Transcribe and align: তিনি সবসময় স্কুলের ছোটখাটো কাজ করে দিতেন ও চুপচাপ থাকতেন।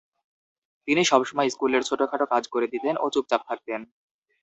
তিনি 0.87 1.01
সবসময় 1.05 1.49
স্কুলের 1.49 1.83
ছোটখাটো 1.83 2.25
কাজ 2.25 2.43
করে 2.47 2.67
দিতেন 2.67 2.95
ও 2.97 3.05
চুপচাপ 3.13 3.41
থাকতেন। 3.49 3.81